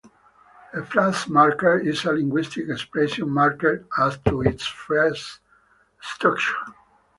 [0.73, 3.63] A phrase marker is a linguistic expression marked
[3.99, 5.37] as to its phrase
[6.01, 6.55] structure.